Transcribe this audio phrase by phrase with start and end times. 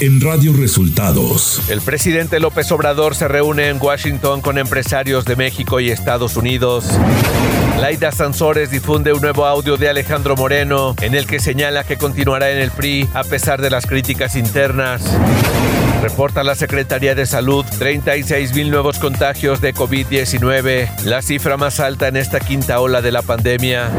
[0.00, 1.60] en Radio Resultados.
[1.68, 6.86] El presidente López Obrador se reúne en Washington con empresarios de México y Estados Unidos.
[7.78, 12.50] Laida Sansores difunde un nuevo audio de Alejandro Moreno en el que señala que continuará
[12.50, 15.02] en el PRI a pesar de las críticas internas.
[16.00, 22.08] Reporta la Secretaría de Salud 36 mil nuevos contagios de COVID-19, la cifra más alta
[22.08, 23.90] en esta quinta ola de la pandemia.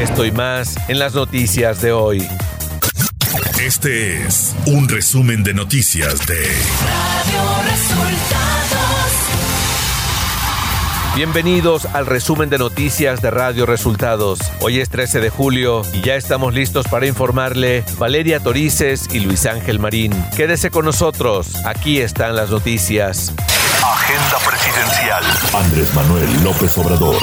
[0.00, 2.28] Esto y más en las noticias de hoy.
[3.64, 9.12] Este es un resumen de noticias de Radio Resultados.
[11.16, 14.38] Bienvenidos al resumen de noticias de Radio Resultados.
[14.60, 19.46] Hoy es 13 de julio y ya estamos listos para informarle Valeria Torices y Luis
[19.46, 20.12] Ángel Marín.
[20.36, 23.32] Quédese con nosotros, aquí están las noticias.
[23.82, 25.24] Agenda presidencial.
[25.54, 27.16] Andrés Manuel López Obrador.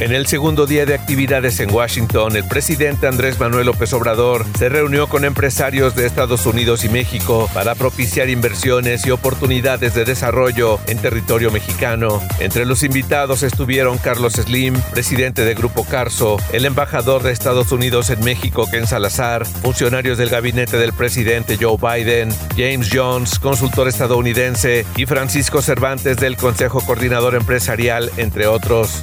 [0.00, 4.70] En el segundo día de actividades en Washington, el presidente Andrés Manuel López Obrador se
[4.70, 10.80] reunió con empresarios de Estados Unidos y México para propiciar inversiones y oportunidades de desarrollo
[10.86, 12.22] en territorio mexicano.
[12.38, 18.08] Entre los invitados estuvieron Carlos Slim, presidente de Grupo Carso, el embajador de Estados Unidos
[18.08, 24.86] en México, Ken Salazar, funcionarios del gabinete del presidente Joe Biden, James Jones, consultor estadounidense,
[24.96, 29.02] y Francisco Cervantes del Consejo Coordinador Empresarial, entre otros.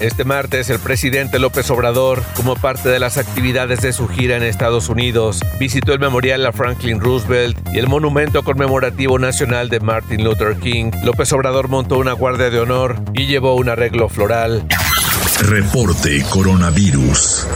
[0.00, 4.42] Este martes, el presidente López Obrador, como parte de las actividades de su gira en
[4.42, 10.24] Estados Unidos, visitó el memorial a Franklin Roosevelt y el monumento conmemorativo nacional de Martin
[10.24, 10.90] Luther King.
[11.04, 14.66] López Obrador montó una guardia de honor y llevó un arreglo floral.
[15.40, 17.46] Reporte Coronavirus.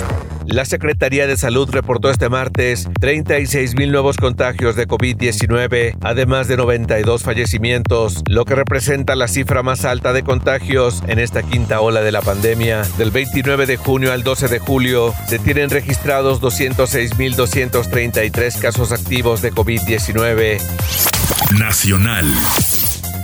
[0.48, 6.56] La Secretaría de Salud reportó este martes 36 mil nuevos contagios de COVID-19, además de
[6.56, 12.00] 92 fallecimientos, lo que representa la cifra más alta de contagios en esta quinta ola
[12.00, 12.80] de la pandemia.
[12.96, 19.52] Del 29 de junio al 12 de julio se tienen registrados 206.233 casos activos de
[19.52, 20.62] COVID-19.
[21.58, 22.24] Nacional.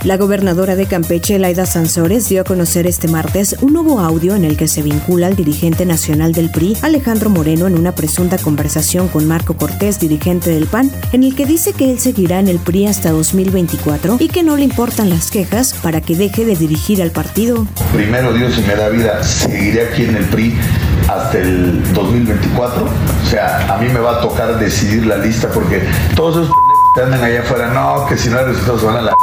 [0.05, 4.45] La gobernadora de Campeche, Laida Sansores, dio a conocer este martes un nuevo audio en
[4.45, 9.07] el que se vincula al dirigente nacional del PRI, Alejandro Moreno, en una presunta conversación
[9.07, 12.59] con Marco Cortés, dirigente del PAN, en el que dice que él seguirá en el
[12.59, 17.01] PRI hasta 2024 y que no le importan las quejas para que deje de dirigir
[17.01, 17.65] al partido.
[17.91, 20.55] Primero Dios, si me da vida, seguiré aquí en el PRI
[21.07, 22.83] hasta el 2024.
[22.83, 25.81] O sea, a mí me va a tocar decidir la lista porque
[26.15, 26.55] todos esos
[26.95, 29.15] que andan allá afuera, no, que si no hay resultados van a la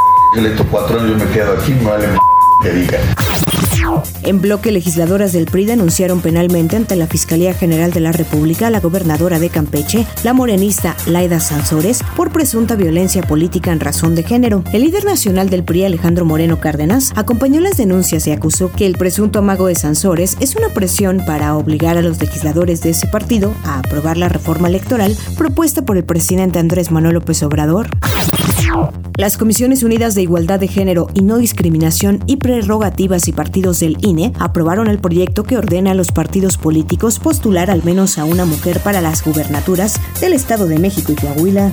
[4.25, 8.71] En bloque, legisladoras del PRI denunciaron penalmente ante la Fiscalía General de la República a
[8.71, 14.23] la gobernadora de Campeche, la morenista Laida Sansores, por presunta violencia política en razón de
[14.23, 14.65] género.
[14.73, 18.97] El líder nacional del PRI, Alejandro Moreno Cárdenas, acompañó las denuncias y acusó que el
[18.97, 23.53] presunto amago de Sansores es una presión para obligar a los legisladores de ese partido
[23.65, 27.91] a aprobar la reforma electoral propuesta por el presidente Andrés Manuel López Obrador.
[29.17, 33.99] Las Comisiones Unidas de Igualdad de Género y No Discriminación y Prerrogativas y Partidos del
[34.01, 38.45] INE aprobaron el proyecto que ordena a los partidos políticos postular al menos a una
[38.47, 41.73] mujer para las gubernaturas del Estado de México y Coahuila.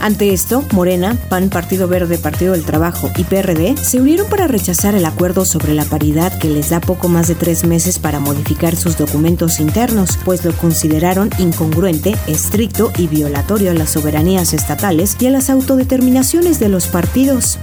[0.00, 4.94] Ante esto, Morena, PAN, Partido Verde, Partido del Trabajo y PRD se unieron para rechazar
[4.94, 8.76] el acuerdo sobre la paridad que les da poco más de tres meses para modificar
[8.76, 15.26] sus documentos internos, pues lo consideraron incongruente, estricto y violatorio a las soberanías estatales y
[15.26, 17.58] a las autodeterminaciones de los partidos.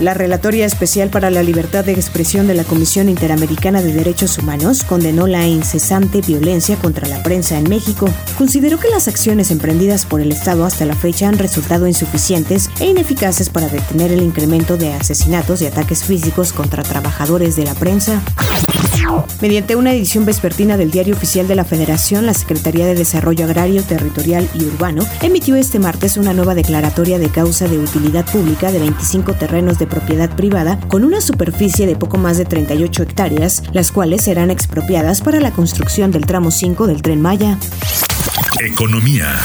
[0.00, 4.82] La Relatoria Especial para la Libertad de Expresión de la Comisión Interamericana de Derechos Humanos
[4.82, 8.08] condenó la incesante violencia contra la prensa en México.
[8.36, 12.86] Consideró que las acciones emprendidas por el Estado hasta la fecha han resultado insuficientes e
[12.86, 18.20] ineficaces para detener el incremento de asesinatos y ataques físicos contra trabajadores de la prensa.
[19.40, 23.84] Mediante una edición vespertina del Diario Oficial de la Federación, la Secretaría de Desarrollo Agrario,
[23.84, 28.80] Territorial y Urbano emitió este martes una nueva declaratoria de causa de utilidad pública de
[28.80, 33.92] 25 terrenos de propiedad privada con una superficie de poco más de 38 hectáreas, las
[33.92, 37.58] cuales serán expropiadas para la construcción del tramo 5 del tren Maya.
[38.58, 39.36] Economía.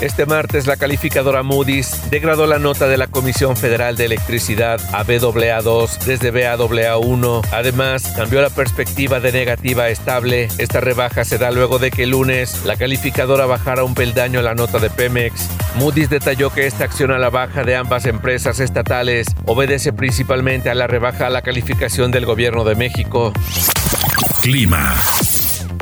[0.00, 5.04] Este martes la calificadora Moody's degradó la nota de la Comisión Federal de Electricidad a
[5.04, 7.46] BAA2 desde BAA1.
[7.50, 10.48] Además, cambió la perspectiva de negativa a estable.
[10.58, 14.54] Esta rebaja se da luego de que el lunes la calificadora bajara un peldaño la
[14.54, 15.48] nota de Pemex.
[15.76, 20.74] Moody's detalló que esta acción a la baja de ambas empresas estatales obedece principalmente a
[20.74, 23.32] la rebaja a la calificación del gobierno de México.
[24.42, 24.94] Clima.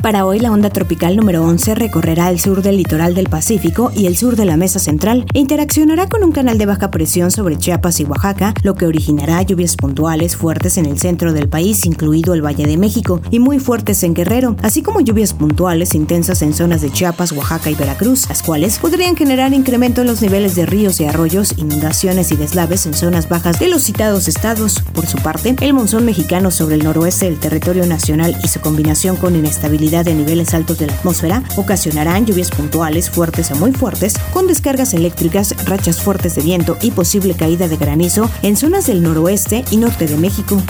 [0.05, 4.05] Para hoy, la onda tropical número 11 recorrerá el sur del litoral del Pacífico y
[4.05, 7.57] el sur de la mesa central e interaccionará con un canal de baja presión sobre
[7.57, 12.35] Chiapas y Oaxaca, lo que originará lluvias puntuales fuertes en el centro del país, incluido
[12.35, 16.53] el Valle de México, y muy fuertes en Guerrero, así como lluvias puntuales intensas en
[16.53, 20.67] zonas de Chiapas, Oaxaca y Veracruz, las cuales podrían generar incremento en los niveles de
[20.67, 24.83] ríos y arroyos, inundaciones y deslaves en zonas bajas de los citados estados.
[24.93, 29.15] Por su parte, el monzón mexicano sobre el noroeste del territorio nacional y su combinación
[29.15, 34.15] con inestabilidad de niveles altos de la atmósfera ocasionarán lluvias puntuales fuertes a muy fuertes,
[34.33, 39.01] con descargas eléctricas, rachas fuertes de viento y posible caída de granizo en zonas del
[39.01, 40.61] noroeste y norte de México.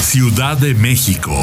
[0.00, 1.34] Ciudad de México.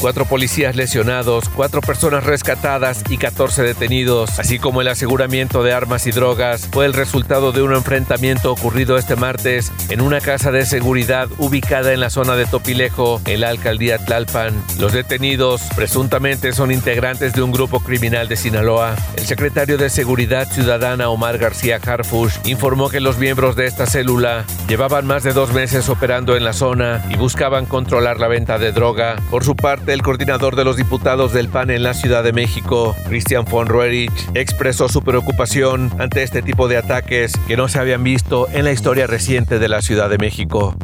[0.00, 6.06] Cuatro policías lesionados, cuatro personas rescatadas y 14 detenidos, así como el aseguramiento de armas
[6.06, 10.64] y drogas, fue el resultado de un enfrentamiento ocurrido este martes en una casa de
[10.64, 14.64] seguridad ubicada en la zona de Topilejo, en la alcaldía Tlalpan.
[14.78, 18.96] Los detenidos presuntamente son integrantes de un grupo criminal de Sinaloa.
[19.18, 24.46] El secretario de Seguridad Ciudadana Omar García Harfush informó que los miembros de esta célula
[24.66, 28.72] llevaban más de dos meses operando en la zona y buscaban controlar la venta de
[28.72, 29.16] droga.
[29.30, 32.96] Por su parte, el coordinador de los diputados del PAN en la Ciudad de México,
[33.08, 38.02] Christian von Roerich, expresó su preocupación ante este tipo de ataques que no se habían
[38.02, 40.76] visto en la historia reciente de la Ciudad de México.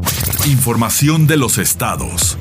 [0.46, 2.38] Información de los estados.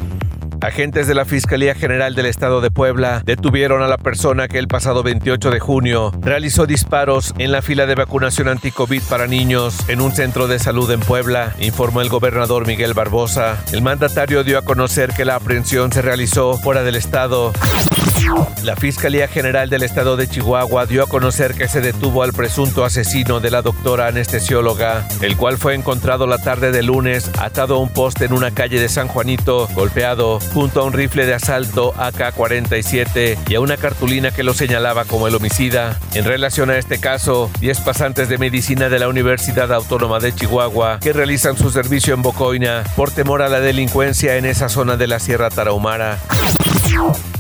[0.62, 4.68] Agentes de la Fiscalía General del Estado de Puebla detuvieron a la persona que el
[4.68, 10.02] pasado 28 de junio realizó disparos en la fila de vacunación anti-COVID para niños en
[10.02, 13.64] un centro de salud en Puebla, informó el gobernador Miguel Barbosa.
[13.72, 17.54] El mandatario dio a conocer que la aprehensión se realizó fuera del estado.
[18.64, 22.84] La Fiscalía General del Estado de Chihuahua dio a conocer que se detuvo al presunto
[22.84, 27.80] asesino de la doctora anestesióloga, el cual fue encontrado la tarde de lunes atado a
[27.80, 31.94] un poste en una calle de San Juanito, golpeado, junto a un rifle de asalto
[31.98, 36.00] AK-47 y a una cartulina que lo señalaba como el homicida.
[36.16, 41.00] En relación a este caso, 10 pasantes de medicina de la Universidad Autónoma de Chihuahua
[41.00, 45.08] que realizan su servicio en Bocoina por temor a la delincuencia en esa zona de
[45.08, 46.18] la Sierra Tarahumara.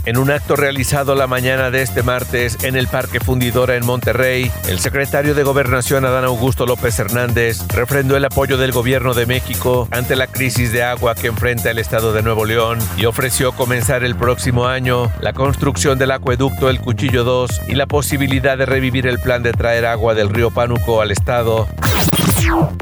[0.06, 4.52] En un acto realizado la mañana de este martes en el Parque Fundidora en Monterrey,
[4.70, 9.88] el secretario de Gobernación Adán Augusto López Hernández refrendó el apoyo del gobierno de México
[9.90, 14.04] ante la crisis de agua que enfrenta el estado de Nuevo León y ofreció comenzar
[14.04, 19.08] el próximo año la construcción del acueducto El Cuchillo 2 y la posibilidad de revivir
[19.08, 21.68] el plan de traer agua del río Pánuco al estado.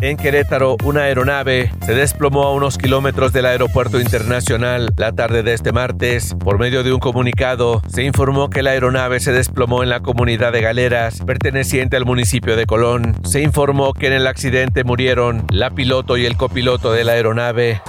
[0.02, 5.54] En Querétaro, una aeronave se desplomó a unos kilómetros del aeropuerto internacional la tarde de
[5.54, 6.36] este martes.
[6.40, 10.52] Por medio de un comunicado, se informó que la aeronave se desplomó en la comunidad
[10.52, 13.16] de Galeras, perteneciente al municipio de Colón.
[13.24, 17.82] Se informó que en el accidente murieron la piloto y el copiloto de la aeronave.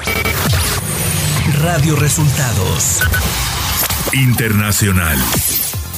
[1.63, 3.03] Radio Resultados
[4.13, 5.19] Internacional.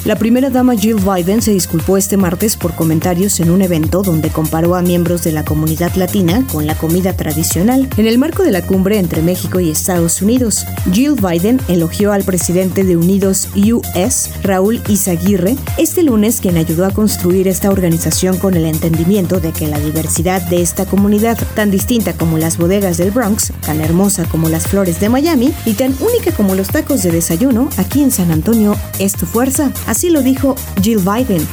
[0.05, 4.31] La primera dama Jill Biden se disculpó este martes por comentarios en un evento donde
[4.31, 8.53] comparó a miembros de la comunidad latina con la comida tradicional en el marco de
[8.53, 10.65] la cumbre entre México y Estados Unidos.
[10.93, 16.93] Jill Biden elogió al presidente de Unidos US, Raúl Izaguirre, este lunes quien ayudó a
[16.93, 22.13] construir esta organización con el entendimiento de que la diversidad de esta comunidad, tan distinta
[22.13, 26.33] como las bodegas del Bronx, tan hermosa como las flores de Miami y tan única
[26.33, 29.73] como los tacos de desayuno aquí en San Antonio, es tu fuerza.
[29.97, 31.49] Así lo dijo Jill Biden.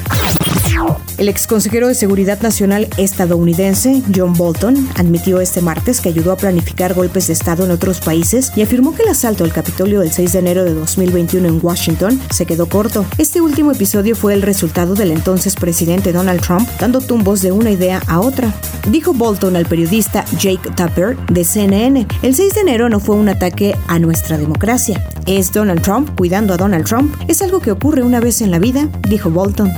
[1.18, 6.38] El ex consejero de Seguridad Nacional estadounidense, John Bolton, admitió este martes que ayudó a
[6.38, 10.12] planificar golpes de Estado en otros países y afirmó que el asalto al Capitolio del
[10.12, 13.06] 6 de enero de 2021 en Washington se quedó corto.
[13.18, 17.72] Este último episodio fue el resultado del entonces presidente Donald Trump dando tumbos de una
[17.72, 18.54] idea a otra.
[18.90, 23.30] Dijo Bolton al periodista Jake Tapper de CNN, el 6 de enero no fue un
[23.30, 25.02] ataque a nuestra democracia.
[25.26, 27.16] Es Donald Trump cuidando a Donald Trump.
[27.28, 29.72] Es algo que ocurre una vez en la vida, dijo Bolton.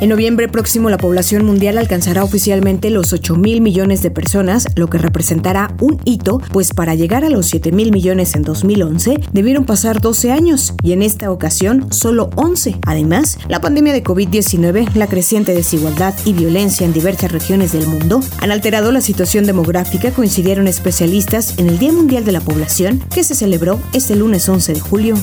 [0.00, 4.88] En noviembre próximo la población mundial alcanzará oficialmente los 8 mil millones de personas, lo
[4.88, 9.64] que representará un hito, pues para llegar a los 7 mil millones en 2011 debieron
[9.64, 12.78] pasar 12 años y en esta ocasión solo 11.
[12.84, 18.20] Además, la pandemia de COVID-19, la creciente desigualdad y violencia en diversas regiones del mundo
[18.40, 23.22] han alterado la situación demográfica, coincidieron especialistas en el Día Mundial de la Población que
[23.22, 25.14] se celebró este lunes 11 de julio.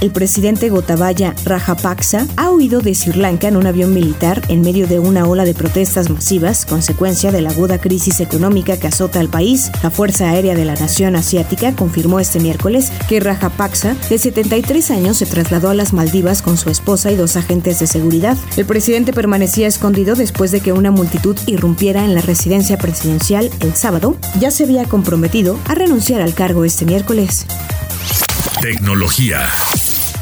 [0.00, 4.86] El presidente Gotabaya Rajapaksa ha huido de Sri Lanka en un avión militar en medio
[4.86, 9.28] de una ola de protestas masivas, consecuencia de la aguda crisis económica que azota al
[9.28, 9.72] país.
[9.82, 15.16] La Fuerza Aérea de la Nación Asiática confirmó este miércoles que Rajapaksa, de 73 años,
[15.16, 18.36] se trasladó a las Maldivas con su esposa y dos agentes de seguridad.
[18.56, 23.74] El presidente permanecía escondido después de que una multitud irrumpiera en la residencia presidencial el
[23.74, 24.14] sábado.
[24.38, 27.46] Ya se había comprometido a renunciar al cargo este miércoles.
[28.60, 29.48] Tecnología.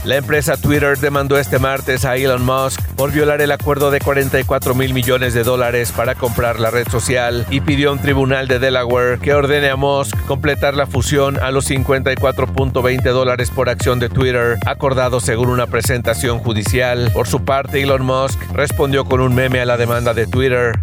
[0.05, 4.75] La empresa Twitter demandó este martes a Elon Musk por violar el acuerdo de 44
[4.75, 8.59] mil millones de dólares para comprar la red social y pidió a un tribunal de
[8.59, 14.11] Delaware que ordene a Musk completar la fusión a los 54.20 dólares por acción de
[14.11, 17.11] Twitter, acordado según una presentación judicial.
[17.14, 20.78] Por su parte, Elon Musk respondió con un meme a la demanda de Twitter.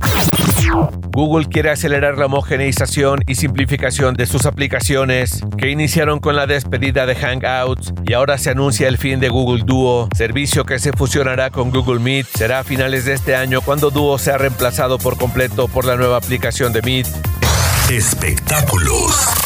[1.12, 7.05] Google quiere acelerar la homogeneización y simplificación de sus aplicaciones, que iniciaron con la despedida
[7.05, 11.50] de Hangouts y ahora se anuncia el fin de Google Duo, servicio que se fusionará
[11.50, 12.27] con Google Meet.
[12.27, 16.17] Será a finales de este año cuando Duo sea reemplazado por completo por la nueva
[16.17, 17.08] aplicación de Meet.
[17.89, 19.43] Espectáculos.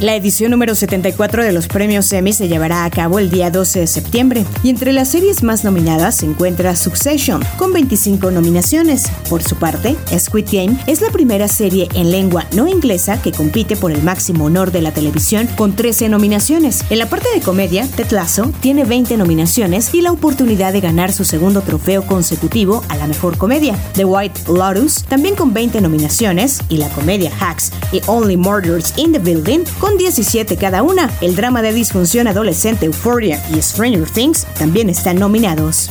[0.00, 3.80] La edición número 74 de los premios Emmy se llevará a cabo el día 12
[3.80, 9.10] de septiembre y entre las series más nominadas se encuentra Succession con 25 nominaciones.
[9.28, 13.74] Por su parte, Squid Game es la primera serie en lengua no inglesa que compite
[13.74, 16.84] por el máximo honor de la televisión con 13 nominaciones.
[16.90, 21.12] En la parte de comedia, Ted Lasso tiene 20 nominaciones y la oportunidad de ganar
[21.12, 23.76] su segundo trofeo consecutivo a la mejor comedia.
[23.94, 29.10] The White Lotus también con 20 nominaciones y la comedia Hacks y Only Murders in
[29.10, 31.10] the Building con con 17 cada una.
[31.22, 35.90] El drama de disfunción adolescente Euphoria y Stranger Things también están nominados.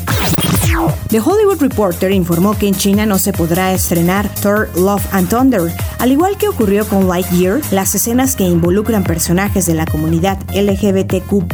[1.09, 5.73] The Hollywood Reporter informó que en China no se podrá estrenar Thor Love and Thunder.
[5.99, 11.53] Al igual que ocurrió con Lightyear, las escenas que involucran personajes de la comunidad LGBTQ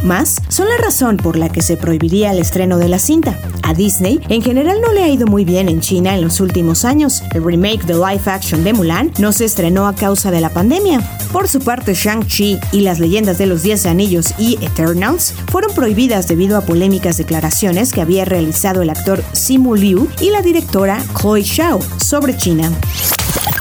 [0.49, 3.39] son la razón por la que se prohibiría el estreno de la cinta.
[3.63, 6.83] A Disney, en general, no le ha ido muy bien en China en los últimos
[6.83, 7.23] años.
[7.33, 11.01] El remake de live action de Mulan no se estrenó a causa de la pandemia.
[11.31, 16.27] Por su parte, Shang-Chi y las leyendas de los Diez Anillos y Eternals fueron prohibidas
[16.27, 21.43] debido a polémicas declaraciones que había realizado el actor Simu Liu y la directora Chloe
[21.43, 22.71] Zhao sobre China.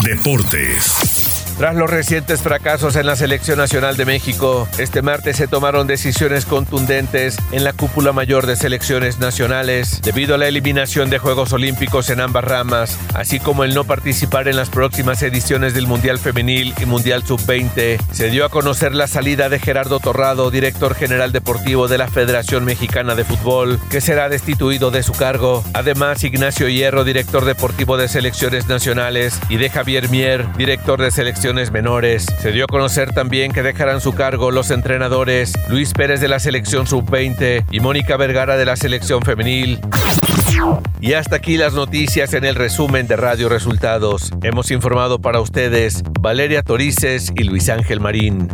[0.05, 1.12] Deportes.
[1.59, 6.45] Tras los recientes fracasos en la Selección Nacional de México, este martes se tomaron decisiones
[6.45, 12.11] contundentes en la cúpula mayor de selecciones nacionales debido a la eliminación de Juegos Olímpicos
[12.11, 16.75] en ambas ramas, así como el no participar en las próximas ediciones del Mundial Femenil
[16.81, 18.01] y Mundial Sub-20.
[18.11, 22.65] Se dio a conocer la salida de Gerardo Torrado, director general deportivo de la Federación
[22.65, 25.63] Mexicana de Fútbol, que será destituido de su cargo.
[25.75, 31.42] Además, Ignacio Hierro, director deportivo de selecciones nacionales, y de Javier Mier, director de selecciones
[31.73, 32.25] menores.
[32.39, 36.39] Se dio a conocer también que dejarán su cargo los entrenadores Luis Pérez de la
[36.39, 39.81] selección sub-20 y Mónica Vergara de la selección femenil.
[41.01, 44.31] Y hasta aquí las noticias en el resumen de Radio Resultados.
[44.45, 48.49] Hemos informado para ustedes Valeria Torices y Luis Ángel Marín.